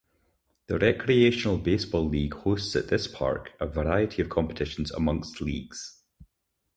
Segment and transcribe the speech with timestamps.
[0.65, 6.01] The Recreational Baseball League hosts at this park a variety of competitions amongst leagues.